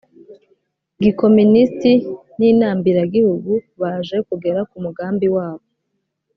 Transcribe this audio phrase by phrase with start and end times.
[1.01, 1.93] gikomunisiti
[2.37, 5.65] n inambiragihugu baje kugera ku mugambi wabo